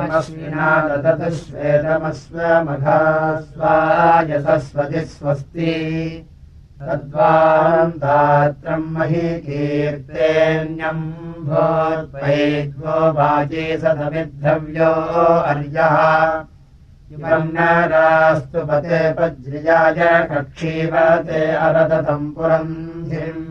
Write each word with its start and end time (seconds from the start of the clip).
श्वेतमश्विना 0.00 0.68
ददतु 0.88 1.30
श्वेतमस्वमघा 1.36 3.00
स्वायसस्वति 3.40 5.00
स्वस्ति 5.12 5.74
तद्वान्तात्रम् 6.80 8.92
मही 8.94 9.28
कीर्तेऽन्यम् 9.46 11.04
भोद्वैद्वो 11.48 12.96
वाजे 13.18 13.66
सदमिद्धव्यो 13.82 14.92
अर्यः। 15.50 15.96
इमन्नरास्तु 17.14 18.60
पते 18.70 19.02
पज्रियाय 19.18 20.00
कक्षीवते 20.32 21.42
अरदतम् 21.66 22.32
पुरन्धिम् 22.34 23.49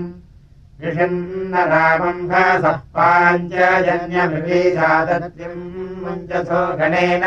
ऋषिन्न 0.86 1.54
रामम्भसः 1.72 2.78
पाञ्चजन्यमृगीजातम् 2.96 5.64
मुञ्चसो 6.02 6.62
गणेन 6.80 7.26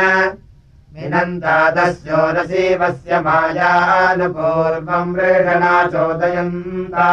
विनन्दादस्योरसीवस्य 0.94 3.12
मायानुपूर्वम् 3.26 5.12
मृषणा 5.14 5.74
चोदयन्ता 5.92 7.08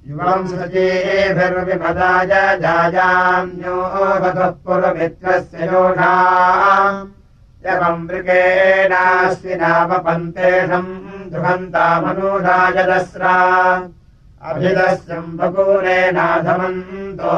युवम् 0.08 0.48
सचेभिर्विपदाय 0.48 2.32
जायान्यो 2.62 3.76
गतः 4.22 4.50
पुरमित्रस्य 4.64 5.58
योषा 5.72 6.14
यवम् 7.66 8.04
मृगेणास्ति 8.06 9.52
नामपन्तेषम् 9.60 10.90
दुहन्तामनूषाय 11.32 12.78
दस्रा। 12.90 13.36
अभिदस्यम् 14.50 15.36
बकूरेणाधमन्तो 15.38 17.32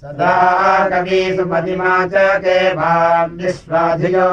सदा 0.00 0.88
कवीषु 0.88 1.46
मदिमा 1.46 2.06
च 2.06 2.10
के 2.14 2.74
वाम् 2.74 3.42
विश्वाधियो 3.42 4.28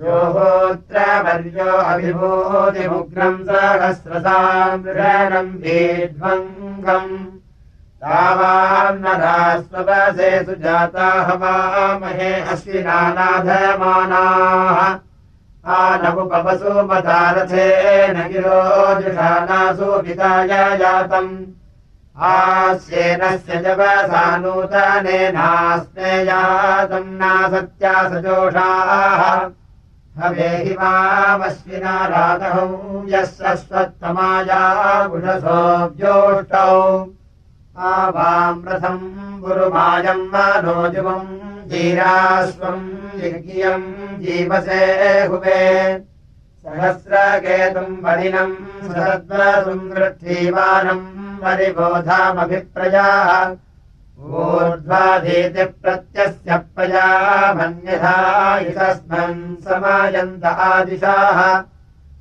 योहोत्र 0.00 0.96
वर्यो 1.24 1.70
अभिभूतिमुग्रम् 1.92 3.44
सहस्रसाम् 3.48 4.82
मृषणम् 4.84 5.58
वेध्वङ्गम् 5.64 7.16
तावान्नदास्वसे 8.02 9.50
सुजाता 10.46 11.08
हवामहे 11.26 12.30
अश्विनानाधमानाः। 12.54 14.78
आनमुपवसु 15.74 16.72
मतारथेन 16.88 18.16
गिरोजुषानासु 18.30 19.88
पिताय 20.06 20.52
जातम् 20.78 21.30
आस्येनस्य 22.16 23.56
जवसा 23.62 24.24
नूतनेनास्मे 24.40 26.24
जातम् 26.24 27.16
नासत्या 27.20 27.92
सजोषाः 28.10 29.22
हवेहि 30.20 30.72
वामश्विना 30.78 31.96
रातहौ 32.12 33.04
यः 33.08 33.24
स्वत्तमाया 33.24 34.60
गुणसो 35.12 35.58
ज्योष्टौ 35.96 36.78
आवाम् 37.90 38.64
रथम् 38.68 38.98
गुरुमायम् 39.42 40.24
मनोजुवम् 40.32 41.68
जीरास्वम् 41.70 42.86
यज्ञियम् 43.24 43.84
जीवसे 44.22 44.80
हुवे। 45.26 45.60
सहस्रकेतुम् 46.64 48.00
वदिनम् 48.04 48.56
सद्वसुम् 48.88 49.88
गृह्णीवानम् 49.90 51.04
परिबोधामभिप्रजाः 51.42 53.30
ऊर्ध्वाधीति 54.40 55.64
प्रत्यस्य 55.82 56.50
प्रजा 56.74 57.08
मन्यथा 57.54 58.16
इतस्मन् 58.58 59.40
समायन्त 59.64 60.44
आदिशाः। 60.44 61.38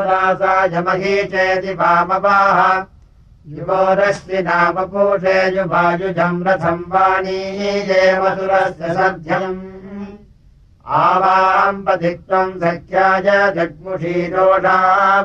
दासायमही 0.07 1.23
चेति 1.23 1.73
वामवाः 1.73 2.83
युवोरश्वि 3.47 4.41
नामपूषे 4.41 5.57
युवायुजम् 5.57 6.47
रथम् 6.47 6.83
वाणीये 6.87 8.19
मधुरस्य 8.19 8.93
सध्यम् 8.93 9.75
आवाम् 10.85 11.83
पथित्वम् 11.85 12.59
सख्याय 12.61 13.29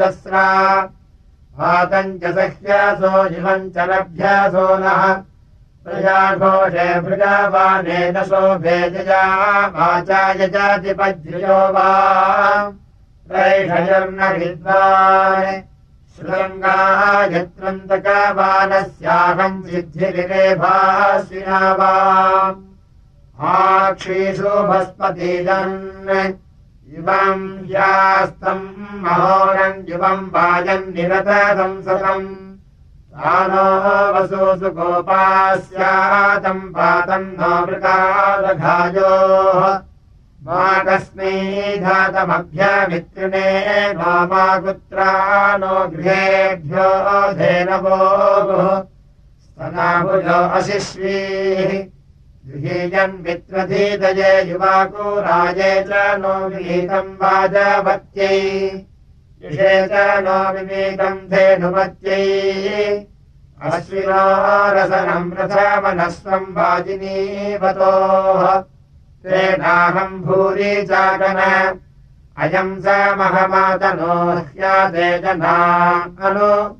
दस्रा। 0.00 0.46
भातम् 1.58 2.18
च 2.18 2.34
सह्यासो 2.34 3.12
युवम् 3.34 3.70
च 3.70 3.78
लभ्यासो 3.78 4.78
नः। 4.78 5.14
प्रजाघोषे 5.84 7.00
भृगावानेन 7.00 8.22
शोभेजया 8.22 9.22
वाचा 9.66 10.30
यजातिपज्यो 10.30 11.58
वा। 11.72 11.90
प्रैषयर्न 13.28 14.20
विद्वान् 14.38 15.71
सिद्धिरेभासिना 19.66 21.72
वा 21.72 21.92
आक्षीषु 23.40 24.44
भस्पतीदन् 24.44 26.34
युवम् 26.92 27.70
यास्तम् 27.70 29.02
महोरम् 29.02 29.88
युवम् 29.88 30.30
वाजम् 30.34 30.92
निरतम् 30.94 31.82
सतम्। 31.82 32.26
तानो 33.14 33.66
वसुसु 34.12 34.70
गोपास्यातम् 34.70 36.60
पातम् 36.60 37.36
नो 37.40 37.66
मृगादघायोः 37.66 39.91
मा 40.46 40.62
कस्मै 40.86 41.32
धातमभ्यमित्रिणे 41.82 43.42
नो 43.98 44.14
मा 44.30 44.46
कुत्रा 44.62 45.10
नो 45.62 45.74
गृहेभ्यो 45.92 46.86
धेनवो 47.40 47.98
स्तनाभुजो 49.42 50.38
गृहीयन् 52.46 53.14
मित्रधीतये 53.26 54.32
युवाको 54.48 55.14
राजे 55.28 55.70
च 55.90 56.00
नो 56.24 56.34
विनीतम् 56.54 57.14
वाजवत्यै 57.22 58.40
युषे 59.44 59.72
च 59.94 60.02
नो 60.26 60.40
विनीतम् 60.58 61.22
धेनुवत्यै 61.30 62.26
अश्विनो 63.70 64.26
रसनम् 64.74 65.32
रथमनस्वम् 65.38 66.52
वाजिनीवतोः 66.58 68.44
तेनाहम् 69.22 70.22
भूरि 70.22 70.82
चाकन 70.82 71.78
अयम् 72.38 72.80
स 72.80 73.14
महमातनो 73.18 74.32
ह्यादे 74.32 75.18
जना। 75.18 76.06
अनु। 76.20 76.76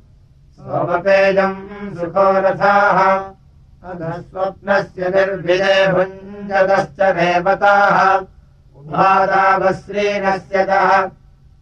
सोमपेयम् 0.59 1.95
सुखो 1.95 2.11
रथाः। 2.15 4.19
स्वप्नस्य 4.19 5.11
निर्भिदे 5.15 5.91
भुञ्जतश्च 5.91 7.01
देवताः। 7.01 8.21
उभादावश्रीनस्यतः 8.79 11.09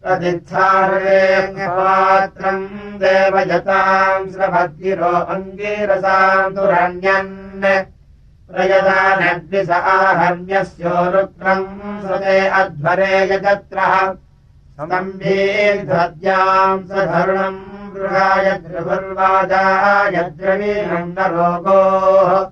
प्रतिच्छारेपात्रम् 0.02 2.98
देवयताम् 2.98 4.30
श्रभद्गिरो 4.30 5.06
अङ्गीरसाम् 5.06 6.56
आहर्ण्यस्योरुक्रम् 9.70 12.02
सते 12.02 12.48
अध्वरे 12.48 13.24
यजत्रः 13.24 14.14
सम्भीर्ध्वद्याम् 14.80 16.84
स 16.84 16.88
धरुणम् 16.88 17.94
गृहाय 17.94 18.52
द्रभुर्वाजाय 18.52 20.10
द्रवीणम् 20.10 21.12
न 21.12 21.14
रोगोः। 21.18 22.46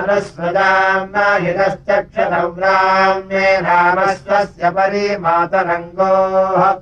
अनुस्वदाम् 0.00 1.12
न 1.16 1.46
हितश्चक्षरव्राम्ये 1.46 3.60
रामस्वस्य 3.60 4.70
परिमातरङ्गोः। 4.70 6.74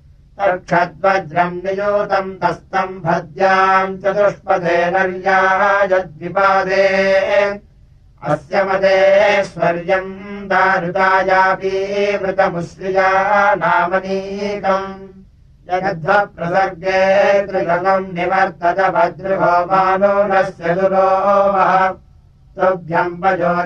तर्क्षद्वज्रम् 0.43 1.59
नियोतम् 1.65 2.31
तस्तम् 2.43 2.95
भद्याम् 3.03 3.99
चतुष्पदे 4.03 4.79
नर्यायद्विपादे 4.95 6.87
अस्य 8.33 8.63
मदेश्वर्यम् 8.69 10.11
दारुदायापीवृतमुश्रिया 10.51 13.11
नामनीकम् 13.63 14.89
जगध्वप्रसर्गे 15.69 17.01
त्रिगम् 17.47 18.13
निवर्तत 18.17 18.79
भद्रभोमानो 18.97 20.15
नस्य 20.33 20.67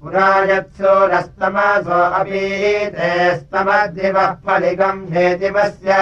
पुरा 0.00 0.30
यत्सोरस्तमसो 0.52 2.00
अपि 2.20 2.46
ते 2.94 3.10
स्तमद्दिवः 3.36 4.30
फलिकम् 4.46 5.10
हेतिमस्य। 5.12 5.92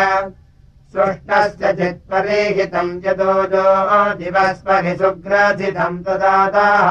सृष्टस्य 0.92 1.64
चित्परिहितम् 1.72 3.00
यतो 3.06 3.34
जो 3.52 3.66
दिवस्परि 4.22 4.92
सुग्रथितम् 4.96 6.02
तदाताः 6.04 6.90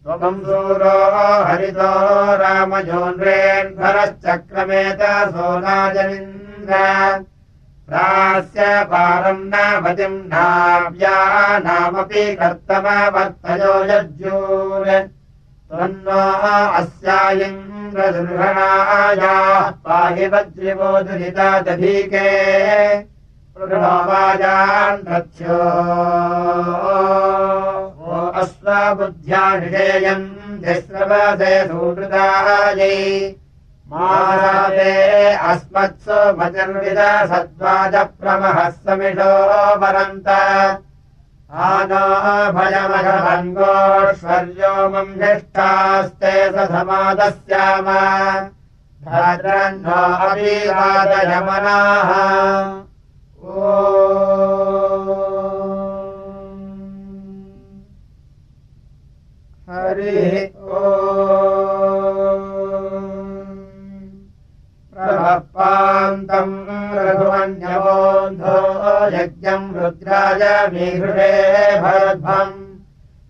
त्वम् 0.06 0.44
सूरो 0.46 0.96
हरितो 1.48 1.92
रामजोन्रेन्भरश्चक्रमेत 2.42 5.02
सोनाजनिन् 5.34 6.32
प्रास्य 7.92 8.68
पारम् 8.92 9.50
नापतिम् 9.52 10.20
नाव्या 10.34 11.16
नामपि 11.66 12.24
कर्तमवर्तयो 12.40 13.74
यज्जून् 13.90 15.10
त्वन्नो 15.72 16.22
अस्यायिन्द्रदुर्घणायाः 16.80 19.70
पाहि 19.86 20.26
वज्रिवोदुरिता 20.34 21.50
दधीके 21.68 22.28
निषेयम् 29.62 30.28
तिस्रवसे 30.64 31.54
सुहृदायै 31.68 33.00
मारादे 33.92 34.94
अस्मत्सु 35.52 36.20
मतिर्विद 36.38 37.02
सद्वाजप्रमहः 37.32 38.70
समिषो 38.86 39.34
मम्भिष्ठास्ते 44.94 46.34
स 46.54 46.56
समादस्याम। 46.72 47.88
भद्रन्नो 49.06 50.02
ओ 50.24 50.26
हरिः 59.70 60.34
ओ 60.62 60.82
पान्तम् 65.58 66.54
रघुवन्यवोन्धो 66.98 68.58
यज्ञम् 69.16 69.74
रुद्राय 69.78 70.44
मीहृषे 70.74 71.32
भरध्वम् 71.82 72.56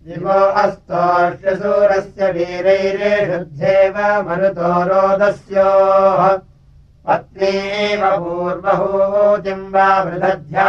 दिवो 0.06 0.38
अस्तोष्यसूरस्य 0.62 2.30
वीरैरेषुद्धेव 2.36 3.96
मरुतो 4.28 4.72
रोदस्योः 4.92 6.51
पत्नीव 7.06 8.02
पूर्वहूतिम् 8.22 9.70
वा 9.74 9.88
वृदध्या 10.02 10.66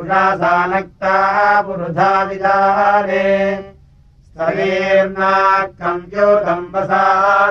उषासानक्ता 0.00 1.14
पुरुधा 1.66 2.10
विदाने 2.28 3.24
वीर्नाकम् 4.38 6.08
ज्योतम्बसा 6.10 7.02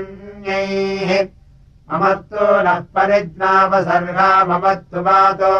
ममत्तु 1.93 2.45
नः 2.67 2.79
परिज्ञापसर्गा 2.97 4.31
ममत्तु 4.49 4.99
वातो 5.07 5.53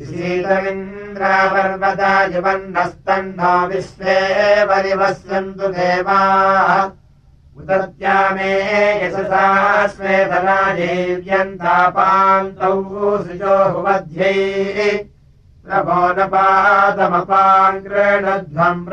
अपामृहन्वान् 0.00 2.34
युवन्नस्तन्नो 2.34 3.66
विश्वे 3.66 4.18
परिवस्यन्तु 4.64 5.68
देवाः। 5.68 6.90
उदत्या 7.60 8.30
मे 8.30 9.04
यशसा 9.04 9.86
स्वेदना 9.86 10.72
देव्यन्तापान्तौ 10.72 13.24
सुजोहुमध्यै 13.24 15.06
प्रभो 15.66 16.00
न 16.16 16.18
पादमपाङ्कृणध्वम् 16.32 18.86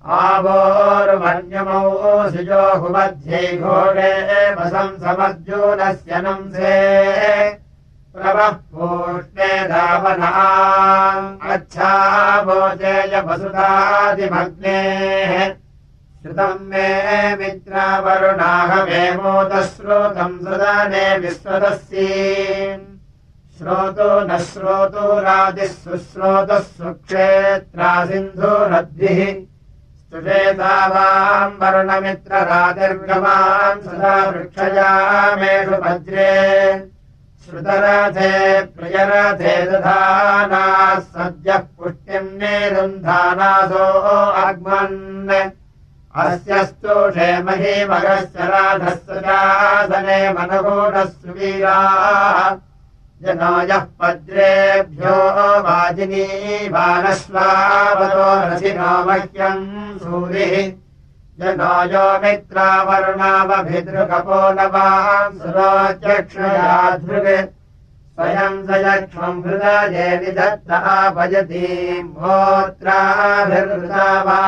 आवोर्वन्यमौ 0.00 1.80
सुजोहुमध्ये 2.30 3.40
घोरे 3.60 4.12
वसम् 4.56 5.00
समर्जूनस्य 5.00 6.20
नंसे 6.24 6.78
प्रवः 8.14 8.52
पूष्णे 8.72 9.50
धावना। 9.68 10.30
अच्छा 11.54 11.92
भोजेय 12.44 13.14
वसुधादिमग्नेः 13.26 15.32
श्रुतम् 16.22 16.66
मे 16.70 16.88
मित्रावरुणाहमे 17.40 19.04
मोदश्रोतम् 19.20 20.42
सदाने 20.46 21.06
विश्वदस्यी 21.18 22.08
श्रोतो 23.58 24.10
न 24.26 24.28
श्रोतो 24.48 25.06
रादिः 25.20 25.72
सुश्रोतः 25.84 26.60
सुक्षेत्रा 26.80 27.90
सिन्धुरद्भिः 28.06 29.20
स्तुषेतावाम् 30.10 31.58
वरुणमित्ररातिर्गमान् 31.60 33.82
सदा 33.82 34.14
वृक्षयामेषु 34.30 35.76
भद्रे 35.82 36.32
श्रुतरथे 37.42 38.32
प्रियरथे 38.76 39.52
दधानाः 39.70 40.98
सद्यः 40.98 41.62
पुष्टिम् 41.78 42.36
नेरुन्धानासो 42.40 43.84
अग्मन् 44.46 44.98
अस्य 46.24 46.54
स्तोषे 46.70 47.30
महीमगस्य 47.46 48.40
राधस्य 48.50 49.20
चासने 49.26 50.20
मनगोढः 50.34 51.04
सुवीराः 51.04 52.38
जनायः 53.24 53.82
पद्रेभ्यो 54.00 55.16
रसिनो 58.50 58.92
मह्यम् 59.06 59.66
सूरिः। 60.02 60.54
जनायो 61.40 62.06
मित्रावरुणावभिदृगपो 62.22 64.40
नवाम् 64.56 65.38
सुरोचक्षयाधृग् 65.42 67.30
स्वयम् 68.14 68.64
स 68.66 68.68
यक्ष्मम् 68.84 69.42
हृदये 69.44 70.06
विदत्ता 70.20 70.78
भजतीम् 71.16 72.14
भोत्राभिर्हृदा 72.16 74.08
वा 74.26 74.40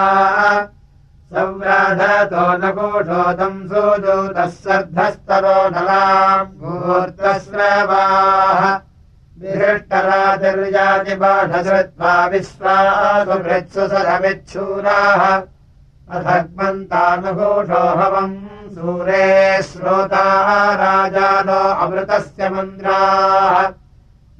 संव्राधतो 1.34 2.42
न 2.60 2.62
कोषोदम् 2.76 3.60
सुदूतः 3.68 4.48
सर्धस्तरो 4.62 5.58
भूर्तस्रवाः। 6.62 8.62
विहृष्टरातिर्यातिबाढधृत्वा 9.42 12.12
विश्वासुभृत्सु 12.32 13.84
सरमिच्छूराः 13.92 15.22
अथग्मन्तानुघोषो 16.16 17.82
हवम् 18.00 18.36
सूरे 18.74 19.28
श्रोताः 19.68 20.48
राजानो 20.82 21.62
अमृतस्य 21.84 22.42
मन्द्राः 22.54 23.56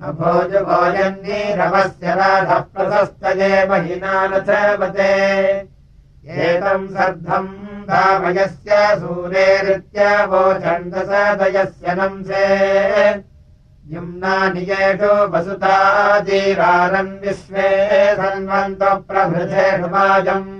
न 0.00 0.02
भोजभोजन्नीरवस्य 0.20 2.06
राधः 2.20 2.60
प्रशस्तये 2.74 3.52
महिना 3.70 4.14
न 4.26 4.28
चवते 4.48 5.12
एतम् 6.22 6.86
सर्धम् 6.88 7.86
दामयस्य 7.86 8.74
सूरेरित्यवोचण्डसदयस्य 8.96 11.94
नंसे। 11.94 12.44
युम्नानियेषु 13.92 15.14
वसुताजीरारन् 15.32 17.18
विश्वे 17.22 17.70
सन्वन्तप्रभृतेषु 18.18 19.88
वाजम् 19.94 20.52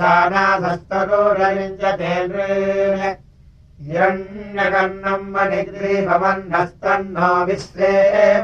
सानासस्तरोरयुञ्जते 0.00 2.14
हिरण्यकर्णम् 3.86 5.30
मणिग्रीभवह्नस्तन्नो 5.34 7.28
विश्वे 7.44 7.92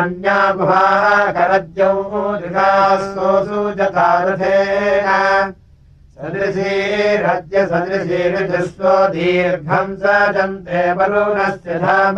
अन्या 0.01 0.39
गुहाकरद्यौ 0.57 1.95
दृशासोऽसु 2.41 3.61
जतारथेन 3.77 5.07
सदृशीरद्य 6.15 7.57
सदृशीर्जस्वो 7.71 8.93
दीर्घम् 9.13 9.97
स 10.01 10.03
जन्ते 10.35 10.81
वरुणस्य 10.93 11.71
धाम। 11.83 12.17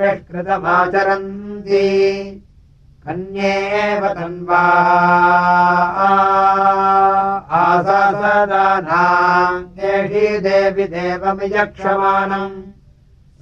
निष्कृतमाचरन्ति 0.00 1.86
कन्येव 3.06 4.02
तन्वा 4.08 4.64
आसासदानाम् 7.60 9.64
देवी 9.78 10.26
देवि 10.46 10.84
देवमियक्षमाणम्। 10.96 12.58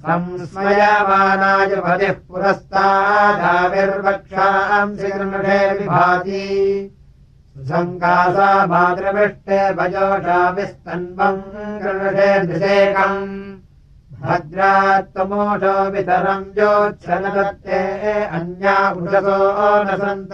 संस्मयमानाय 0.05 1.71
पतिः 1.85 2.15
पुरस्तादाविर्वक्षांसि 2.27 5.09
गृहे 5.17 5.61
विभाति 5.77 6.45
मातृविष्टे 8.67 9.73
भजोषाभिस्तन्वम् 9.73 11.81
गृहे 11.81 12.39
दृशेकम् 12.39 13.55
भद्रात्तमोषो 14.21 15.89
वितरम् 15.89 16.57
योच्छनदत्ते 16.57 18.25
अन्या 18.25 18.91
उषसो 18.91 19.83
न 19.83 19.97
सन्त। 19.97 20.33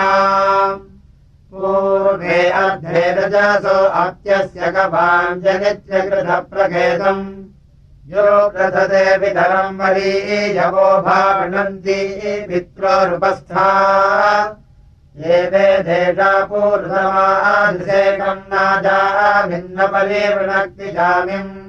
पूर्वे 1.54 2.42
रजसो 3.18 3.78
अत्यस्य 4.02 4.72
गवाञ्जनित्यकृतप्रखेदम् 4.76 7.24
यो 8.14 8.26
प्रथते 8.50 9.06
विधरम् 9.22 9.80
वरीयवो 9.80 10.90
भावनन्ति 11.08 11.98
पित्रोरुपस्था 12.50 13.66
एवेदेशा 15.38 16.32
पूर्वमादिशेकम् 16.52 18.46
नाजा 18.54 19.00
भिन्नपरिवृणक्तिजामिम् 19.50 21.50
अरेपसा 21.50 21.69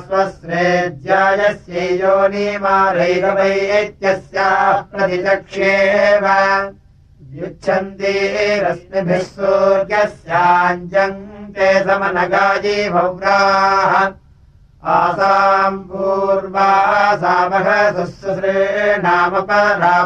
स्वस्रेज्यायस्यै 0.00 1.86
योनिमारैरवैत्यस्याः 2.00 4.80
प्रतिचक्ष्येव 4.90 6.24
युच्छन्ति 7.38 8.14
रश्मिभिः 8.62 9.22
सूर्यस्याञ्जम् 9.34 11.20
ते 11.54 11.68
समनगाजी 11.84 12.78
भव्राः। 12.90 13.92
आसाम् 14.90 15.78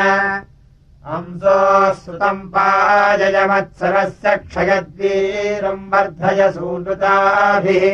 हंसोः 1.08 1.92
सुतम् 2.04 2.48
पाययमत्सरस्य 2.54 4.36
क्षयद्वीरम् 4.48 5.90
वर्धय 5.94 6.42
सूनृताभिः। 6.56 7.86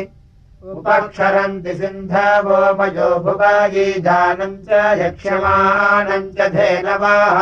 उपक्षरन्ति 0.72 1.74
सिन्धवोमयो 1.80 3.10
भुवायी 3.26 3.86
जानम् 4.08 4.58
च 4.68 4.70
यक्ष्यमाणम् 5.02 6.34
च 6.38 6.50
धेनवाः 6.56 7.40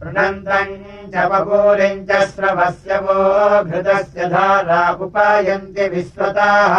पृणन्तम् 0.00 0.76
च 1.12 1.24
बभूरिम् 1.30 2.06
च 2.08 2.20
श्रवस्य 2.30 2.98
वो 3.04 3.18
घृतस्य 3.64 4.26
धारा 4.34 4.82
उपायन्ति 5.04 5.88
विश्वताः 5.94 6.76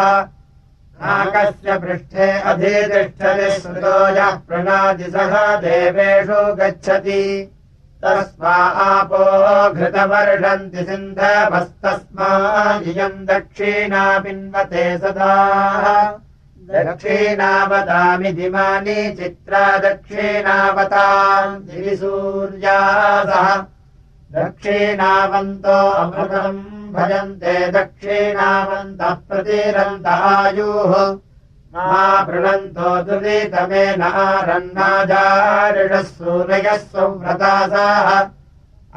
नाकस्य 1.02 1.78
पृष्ठे 1.80 2.28
अधितिष्ठति 2.52 3.50
श्रुतो 3.62 3.96
यः 4.16 4.36
प्रणादि 4.48 5.12
सह 5.16 5.34
देवेषु 5.64 6.42
गच्छति। 6.56 7.24
तस्मा 8.04 8.56
आपो 8.86 9.24
घृतवर्षन्ति 9.74 10.84
सिन्धवस्तस्मा 10.86 12.30
इयम् 12.92 13.26
दक्षिणा 13.26 14.04
पिन्वते 14.20 14.86
सदा 14.98 15.34
दक्षिणावतामि 16.70 18.30
दिमानि 18.34 19.00
चित्रा 19.18 19.64
दक्षिणावताम् 19.86 21.62
दिविसूर्या 21.68 22.80
सह 23.30 23.48
दक्षिणावन्तो 24.36 25.78
अमृतम् 26.02 26.62
भजन्ते 26.94 27.56
दक्षिणावन्तः 27.76 29.14
प्रतिरन्तायुः 29.30 30.94
मा 31.76 31.92
पृणन्तो 32.28 32.90
दुरितमेन 33.08 34.02
आरन्नाजारिणः 34.02 36.06
सूरयः 36.16 36.78
सुव्रतासाः। 36.92 38.10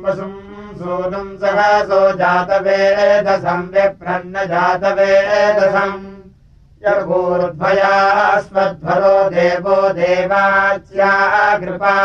वसुम् 0.05 0.48
सूनुम् 0.79 1.39
सहसो 1.39 2.01
जातवेदसम् 2.19 3.71
विप्रन्न 3.73 4.35
जातवेदसम् 4.51 6.05
यगोर्ध्वयास्मध्वरो 6.87 9.17
देवो 9.33 9.79
देवाच्या 9.97 11.11
कृपा 11.61 11.95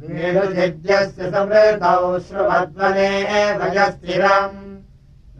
वेणुजिद्यस्य 0.00 1.30
समृतौ 1.30 2.18
श्रुवध्वने 2.18 3.58
भजस्थिरम् 3.58 4.69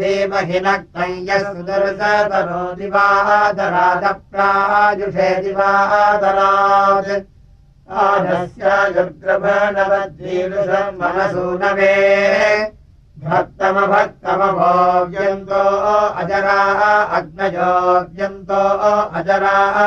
नक्तय्यः 0.66 1.44
सुदर्शतरो 1.54 2.62
दिवादरादप्रायुषे 2.78 5.30
दिवादरात् 5.44 7.12
आदस्य 8.06 8.72
युग्रभनवद्वीरुषम् 8.96 10.98
मनसु 11.02 11.46
नवे 11.62 11.94
भक्तमभक्तमभोव्यन्तो 13.26 15.62
अजराः 16.22 16.82
अग्नयोव्यन्तो 17.18 18.62
अजराः 19.20 19.78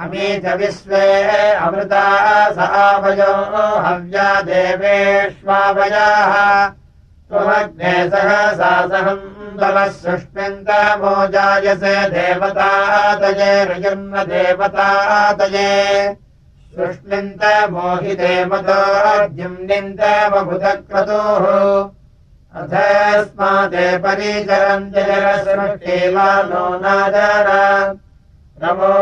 अमी 0.02 0.28
च 0.44 0.46
विश्वे 0.60 1.04
अमृता 1.66 2.06
सावयो 2.56 3.32
हव्या 3.86 4.28
देवेष्वावयाः। 4.48 6.34
त्वमग्ने 7.30 7.94
सह 8.10 8.30
सा 8.58 8.72
सहम् 8.90 9.58
तवः 9.60 9.88
सुष्मिन्तमो 10.02 11.14
जायसे 11.32 11.94
देवतातये 12.10 13.52
रजन्म 13.70 14.14
देवतातये 14.30 15.66
सुष्मिन्त 16.78 17.42
मोहिते 17.72 18.32
मतो 18.46 18.80
बभुतक्रतोः 20.32 21.46
अथस्माते 22.62 23.86
परिचरम् 24.04 24.90
जरसृष्टेवा 24.92 26.26
नो 26.50 26.64
नमो 28.62 28.92